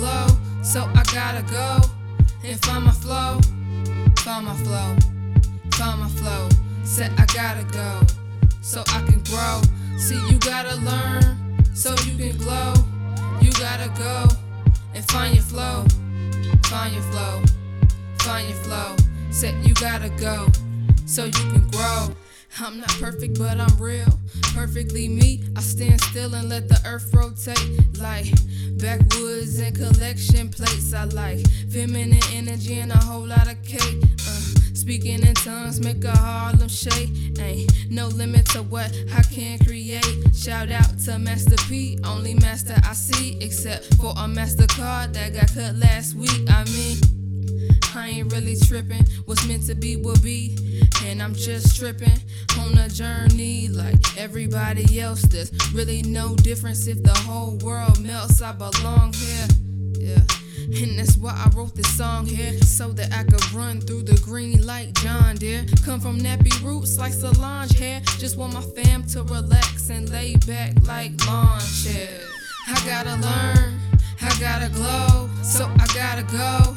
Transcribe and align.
glow, 0.00 0.26
so 0.62 0.82
I 0.94 1.02
gotta 1.12 1.42
go 1.50 1.78
and 2.44 2.64
find 2.64 2.84
my 2.84 2.92
flow, 2.92 3.40
find 4.18 4.46
my 4.46 4.54
flow, 4.56 4.96
find 5.72 6.00
my 6.00 6.08
flow. 6.08 6.48
Said 6.84 7.12
I 7.18 7.26
gotta 7.26 7.64
go, 7.72 8.00
so 8.62 8.82
I 8.88 9.02
can 9.08 9.22
grow. 9.24 9.60
See, 9.98 10.20
you 10.28 10.38
gotta 10.38 10.76
learn, 10.76 11.38
so 11.74 11.90
you 12.04 12.16
can 12.16 12.36
glow. 12.38 12.74
You 13.40 13.52
gotta 13.52 13.88
go 13.96 14.28
and 14.94 15.04
find 15.10 15.34
your 15.34 15.44
flow, 15.44 15.84
find 16.64 16.92
your 16.94 17.04
flow, 17.04 17.42
find 18.18 18.48
your 18.48 18.58
flow. 18.58 18.96
Said 19.30 19.54
you 19.64 19.74
gotta 19.74 20.10
go, 20.20 20.46
so 21.06 21.24
you 21.24 21.32
can 21.52 21.68
grow. 21.68 22.08
I'm 22.58 22.78
not 22.78 22.88
perfect, 23.00 23.38
but 23.38 23.58
I'm 23.60 23.76
real. 23.78 24.18
Perfectly 24.54 25.08
me. 25.08 25.42
I 25.56 25.60
stand 25.60 26.00
still 26.00 26.34
and 26.34 26.48
let 26.48 26.68
the 26.68 26.80
earth 26.84 27.12
rotate. 27.14 27.98
Like 27.98 28.26
backwoods 28.78 29.58
and 29.60 29.74
collection 29.74 30.48
plates. 30.48 30.92
I 30.92 31.04
like 31.04 31.46
feminine 31.70 32.20
energy 32.32 32.78
and 32.80 32.92
a 32.92 32.98
whole 32.98 33.26
lot 33.26 33.50
of 33.50 33.62
cake. 33.62 34.02
Uh, 34.26 34.40
speaking 34.74 35.26
in 35.26 35.34
tongues 35.34 35.80
make 35.80 36.04
a 36.04 36.16
Harlem 36.16 36.68
shake. 36.68 37.10
Ain't 37.38 37.72
no 37.88 38.08
limit 38.08 38.46
to 38.50 38.62
what 38.62 38.90
I 39.14 39.22
can 39.22 39.58
create. 39.60 40.04
Shout 40.34 40.70
out 40.70 40.98
to 41.04 41.18
Master 41.18 41.56
P, 41.68 41.98
only 42.04 42.34
master 42.34 42.74
I 42.84 42.92
see. 42.94 43.38
Except 43.40 43.94
for 43.94 44.10
a 44.10 44.26
MasterCard 44.26 45.12
that 45.14 45.34
got 45.34 45.54
cut 45.54 45.76
last 45.76 46.14
week. 46.14 46.48
I 46.50 46.64
mean, 46.64 46.96
I 47.94 48.08
ain't 48.08 48.32
really 48.32 48.56
tripping. 48.56 49.04
What's 49.24 49.46
meant 49.46 49.66
to 49.66 49.74
be 49.74 49.96
will 49.96 50.18
be. 50.22 50.56
And 51.04 51.22
I'm 51.22 51.34
just 51.34 51.76
tripping 51.76 52.18
on 52.58 52.78
a 52.78 52.88
journey 52.88 53.68
like 53.68 54.18
everybody 54.18 55.00
else. 55.00 55.22
There's 55.22 55.50
really 55.72 56.02
no 56.02 56.36
difference 56.36 56.86
if 56.86 57.02
the 57.02 57.14
whole 57.14 57.58
world 57.58 58.00
melts. 58.00 58.42
I 58.42 58.52
belong 58.52 59.12
here. 59.14 59.48
Yeah. 59.94 60.22
And 60.82 60.98
that's 60.98 61.16
why 61.16 61.32
I 61.32 61.48
wrote 61.56 61.74
this 61.74 61.96
song 61.96 62.26
here, 62.26 62.52
so 62.60 62.92
that 62.92 63.12
I 63.12 63.24
could 63.24 63.52
run 63.52 63.80
through 63.80 64.02
the 64.02 64.20
green 64.20 64.64
like 64.64 64.92
John 64.94 65.36
Deere. 65.36 65.66
Come 65.84 66.00
from 66.00 66.18
nappy 66.18 66.52
roots 66.62 66.96
like 66.96 67.12
Solange 67.12 67.76
hair. 67.76 68.00
Just 68.18 68.36
want 68.36 68.52
my 68.52 68.62
fam 68.62 69.04
to 69.08 69.22
relax 69.24 69.90
and 69.90 70.08
lay 70.10 70.36
back 70.46 70.74
like 70.86 71.12
lawn 71.26 71.60
chair. 71.82 72.20
I 72.68 72.74
gotta 72.86 73.16
learn, 73.16 73.80
I 74.22 74.38
gotta 74.38 74.68
glow, 74.68 75.28
so 75.42 75.64
I 75.64 75.86
gotta 75.92 76.22
go 76.30 76.76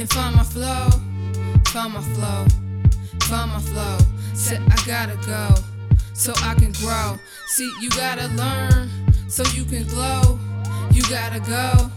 and 0.00 0.10
find 0.10 0.36
my 0.36 0.44
flow, 0.44 0.88
find 1.66 1.92
my 1.92 2.00
flow, 2.00 2.46
find 3.22 3.50
my 3.50 3.58
flow. 3.58 3.98
Said 4.32 4.62
I 4.70 4.76
gotta 4.86 5.16
go, 5.26 5.54
so 6.14 6.32
I 6.42 6.54
can 6.54 6.72
grow. 6.72 7.18
See, 7.48 7.70
you 7.80 7.90
gotta 7.90 8.28
learn, 8.28 8.90
so 9.28 9.42
you 9.54 9.64
can 9.64 9.84
glow. 9.88 10.38
You 10.92 11.02
gotta 11.02 11.40
go 11.40 11.90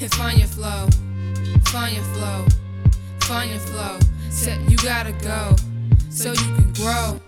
and 0.00 0.14
find 0.14 0.38
your 0.38 0.48
flow, 0.48 0.88
find 1.64 1.94
your 1.94 2.04
flow, 2.14 2.46
find 3.20 3.50
your 3.50 3.60
flow. 3.60 3.98
Said 4.30 4.58
you 4.70 4.78
gotta 4.78 5.12
go, 5.12 5.54
so 6.08 6.30
you 6.30 6.54
can 6.56 6.72
grow. 6.72 7.20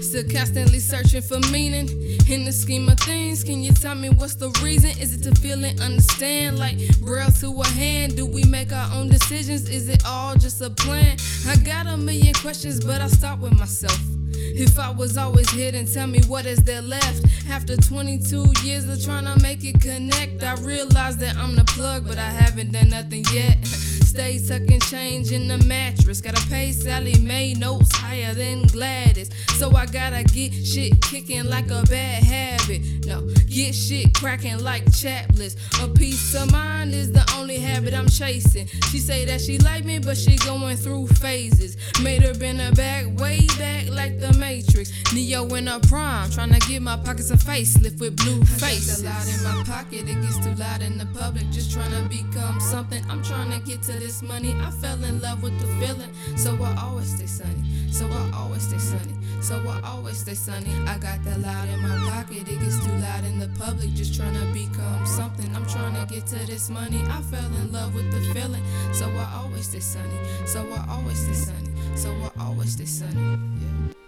Still 0.00 0.24
constantly 0.30 0.78
searching 0.78 1.22
for 1.22 1.40
meaning 1.50 1.88
in 2.28 2.44
the 2.44 2.52
scheme 2.52 2.88
of 2.88 2.98
things. 3.00 3.42
Can 3.42 3.62
you 3.62 3.72
tell 3.72 3.94
me 3.94 4.10
what's 4.10 4.34
the 4.34 4.48
reason? 4.62 4.90
Is 5.00 5.14
it 5.14 5.22
to 5.24 5.40
feel 5.40 5.64
and 5.64 5.80
understand? 5.80 6.58
Like 6.58 6.76
braille 7.00 7.30
to 7.40 7.60
a 7.60 7.66
hand? 7.66 8.16
Do 8.16 8.24
we 8.24 8.44
make 8.44 8.72
our 8.72 8.94
own 8.94 9.08
decisions? 9.08 9.68
Is 9.68 9.88
it 9.88 10.02
all 10.06 10.34
just 10.34 10.60
a 10.60 10.70
plan? 10.70 11.16
I 11.48 11.56
got 11.56 11.86
a 11.86 11.96
million 11.96 12.34
questions, 12.34 12.84
but 12.84 13.00
I 13.00 13.06
start 13.06 13.40
with 13.40 13.58
myself. 13.58 13.98
If 14.34 14.78
I 14.78 14.90
was 14.90 15.16
always 15.16 15.50
then 15.52 15.86
tell 15.86 16.06
me 16.06 16.20
what 16.26 16.44
is 16.44 16.62
there 16.62 16.82
left. 16.82 17.24
After 17.48 17.76
22 17.76 18.52
years 18.62 18.86
of 18.88 19.02
trying 19.02 19.24
to 19.24 19.42
make 19.42 19.64
it 19.64 19.80
connect, 19.80 20.42
I 20.42 20.54
realized 20.56 21.20
that 21.20 21.36
I'm 21.36 21.56
the 21.56 21.64
plug, 21.64 22.06
but 22.06 22.18
I 22.18 22.30
haven't 22.30 22.72
done 22.72 22.90
nothing 22.90 23.24
yet. 23.32 23.64
Stay 23.64 24.38
tucking 24.38 24.80
change 24.80 25.32
in 25.32 25.46
the 25.46 25.58
mattress. 25.58 26.20
Gotta 26.20 26.44
pay 26.48 26.72
Sallie 26.72 27.20
Mae 27.20 27.54
notes 27.54 27.94
higher 27.94 28.34
than 28.34 28.62
Gladys. 28.62 29.30
So 29.58 29.74
I 29.76 29.86
gotta 29.86 30.24
get 30.24 30.52
shit 30.52 31.00
kicking 31.02 31.44
like 31.44 31.70
a 31.70 31.82
bad 31.84 32.24
habit. 32.24 33.06
No, 33.06 33.26
get 33.46 33.74
shit 33.74 34.12
cracking 34.14 34.58
like 34.64 34.84
chaplets. 34.86 35.56
A 35.84 35.88
peace 35.88 36.34
of 36.34 36.50
mind 36.50 36.94
is 36.94 37.12
the 37.12 37.24
only 37.36 37.58
habit 37.58 37.94
I'm 37.94 38.08
chasing. 38.08 38.66
She 38.90 38.98
say 38.98 39.24
that 39.26 39.40
she 39.40 39.58
like 39.58 39.84
me, 39.84 39.98
but 39.98 40.16
she 40.16 40.36
going 40.38 40.76
through 40.76 41.06
phases. 41.38 41.76
Made 42.02 42.22
her 42.22 42.34
bend 42.34 42.60
her 42.60 42.72
back, 42.72 43.06
way 43.18 43.46
back 43.58 43.88
like 43.90 44.18
the 44.18 44.32
Matrix. 44.38 44.92
Neo 45.14 45.46
in 45.54 45.66
her 45.66 45.80
prime, 45.80 46.30
trying 46.30 46.52
to 46.52 46.60
give 46.68 46.82
my 46.82 46.96
pockets 46.96 47.30
a 47.30 47.36
facelift 47.36 48.00
with 48.00 48.16
blue 48.16 48.42
faces. 48.44 49.04
I 49.04 49.08
got 49.08 49.24
a 49.24 49.28
lot 49.28 49.34
in 49.34 49.44
my 49.44 49.64
pocket, 49.64 50.08
it 50.08 50.20
gets 50.22 50.38
too 50.44 50.54
loud 50.54 50.82
in 50.82 50.98
the 50.98 51.06
public. 51.06 51.48
Just 51.50 51.72
trying 51.72 51.92
to 51.92 52.08
become 52.08 52.60
something. 52.60 53.02
I'm 53.08 53.22
trying 53.22 53.50
to 53.52 53.60
get 53.66 53.82
to 53.82 53.92
this 53.92 54.22
money. 54.22 54.54
I 54.58 54.70
fell 54.82 55.02
in 55.04 55.20
love 55.20 55.42
with 55.42 55.58
the 55.60 55.68
feeling, 55.78 56.10
so 56.36 56.50
I 56.62 56.74
always 56.82 57.14
stay 57.14 57.26
sunny. 57.26 57.62
So 57.90 58.06
I 58.06 58.30
always 58.34 58.62
stay 58.62 58.78
sunny. 58.78 59.14
So 59.40 59.54
I 59.68 59.80
always 59.84 60.18
stay 60.18 60.34
sunny. 60.34 60.72
I 60.86 60.98
got 60.98 61.22
that 61.24 61.40
loud 61.40 61.68
in 61.68 61.80
my 61.82 61.96
pocket, 62.10 62.48
it 62.48 62.60
gets 62.60 62.84
too 62.84 62.92
loud 62.98 63.24
in 63.24 63.38
the 63.38 63.48
public. 63.58 63.90
Just 63.94 64.14
trying 64.16 64.34
to 64.34 64.46
become 64.52 65.06
something. 65.06 65.48
I'm 65.54 65.66
trying 65.66 65.94
to 65.94 66.12
get 66.12 66.26
to 66.26 66.46
this 66.46 66.68
money. 66.68 67.00
I 67.06 67.22
fell 67.22 67.50
in 67.60 67.72
love 67.72 67.94
with 67.94 68.10
the 68.10 68.20
feeling, 68.34 68.62
so 68.92 69.06
I 69.06 69.40
always 69.40 69.66
stay 69.68 69.80
sunny. 69.80 70.18
So 70.46 70.60
I 70.72 70.84
always 70.90 71.27
stay 71.34 71.52
sunny. 71.52 71.96
So 71.96 72.14
I 72.38 72.44
always 72.46 72.72
stay 72.72 72.84
sunny. 72.86 73.38
Yeah. 73.60 74.07